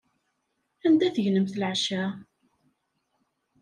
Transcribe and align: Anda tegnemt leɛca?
Anda 0.85 1.07
tegnemt 1.15 1.55
leɛca? 1.61 2.03